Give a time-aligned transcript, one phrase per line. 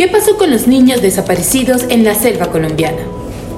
[0.00, 3.02] ¿Qué pasó con los niños desaparecidos en la selva colombiana?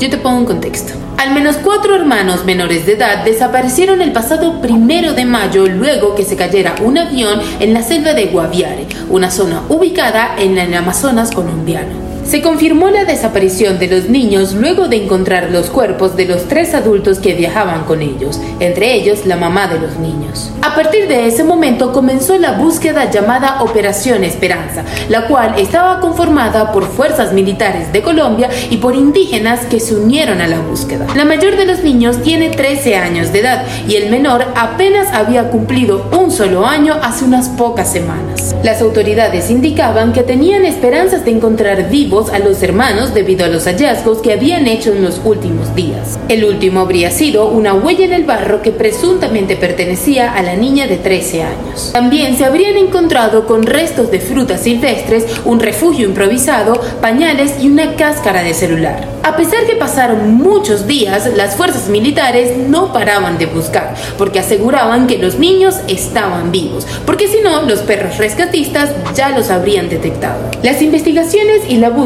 [0.00, 0.92] Yo te pongo un contexto.
[1.16, 6.24] Al menos cuatro hermanos menores de edad desaparecieron el pasado primero de mayo luego que
[6.24, 11.30] se cayera un avión en la selva de Guaviare, una zona ubicada en el Amazonas
[11.30, 12.01] colombiano.
[12.24, 16.72] Se confirmó la desaparición de los niños luego de encontrar los cuerpos de los tres
[16.72, 20.50] adultos que viajaban con ellos, entre ellos la mamá de los niños.
[20.62, 26.72] A partir de ese momento comenzó la búsqueda llamada Operación Esperanza, la cual estaba conformada
[26.72, 31.06] por fuerzas militares de Colombia y por indígenas que se unieron a la búsqueda.
[31.16, 35.50] La mayor de los niños tiene 13 años de edad y el menor apenas había
[35.50, 38.54] cumplido un solo año hace unas pocas semanas.
[38.62, 43.64] Las autoridades indicaban que tenían esperanzas de encontrar vivos a los hermanos debido a los
[43.64, 46.18] hallazgos que habían hecho en los últimos días.
[46.28, 50.86] El último habría sido una huella en el barro que presuntamente pertenecía a la niña
[50.86, 51.90] de 13 años.
[51.94, 57.96] También se habrían encontrado con restos de frutas silvestres, un refugio improvisado, pañales y una
[57.96, 59.08] cáscara de celular.
[59.22, 65.06] A pesar que pasaron muchos días, las fuerzas militares no paraban de buscar, porque aseguraban
[65.06, 70.50] que los niños estaban vivos, porque si no, los perros rescatistas ya los habrían detectado.
[70.62, 72.01] Las investigaciones y la búsqueda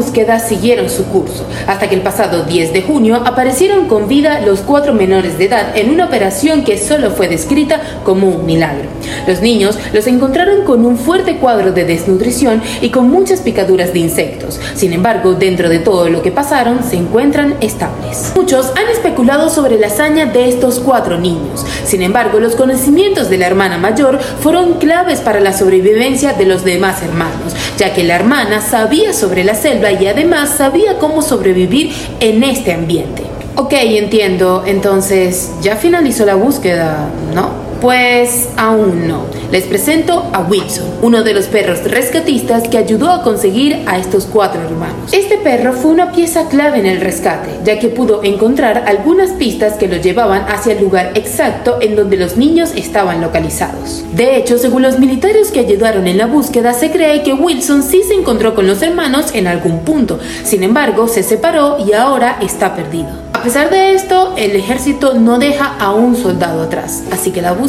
[0.47, 4.93] siguieron su curso, hasta que el pasado 10 de junio aparecieron con vida los cuatro
[4.93, 8.87] menores de edad en una operación que solo fue descrita como un milagro.
[9.27, 13.99] Los niños los encontraron con un fuerte cuadro de desnutrición y con muchas picaduras de
[13.99, 14.59] insectos.
[14.75, 18.33] Sin embargo, dentro de todo lo que pasaron, se encuentran estables.
[18.35, 21.65] Muchos han especulado sobre la hazaña de estos cuatro niños.
[21.87, 26.65] Sin embargo, los conocimientos de la hermana mayor fueron claves para la sobrevivencia de los
[26.65, 31.93] demás hermanos, ya que la hermana sabía sobre la selva y además sabía cómo sobrevivir
[32.19, 33.23] en este ambiente.
[33.55, 34.63] Ok, entiendo.
[34.67, 37.66] Entonces, ya finalizó la búsqueda, ¿no?
[37.81, 39.25] Pues aún no.
[39.51, 44.25] Les presento a Wilson, uno de los perros rescatistas que ayudó a conseguir a estos
[44.25, 45.13] cuatro hermanos.
[45.13, 49.73] Este perro fue una pieza clave en el rescate, ya que pudo encontrar algunas pistas
[49.73, 54.03] que lo llevaban hacia el lugar exacto en donde los niños estaban localizados.
[54.15, 58.01] De hecho, según los militares que ayudaron en la búsqueda, se cree que Wilson sí
[58.07, 60.19] se encontró con los hermanos en algún punto.
[60.43, 63.27] Sin embargo, se separó y ahora está perdido.
[63.33, 67.53] A pesar de esto, el ejército no deja a un soldado atrás, así que la
[67.53, 67.66] búsqueda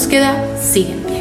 [0.61, 1.18] sigue.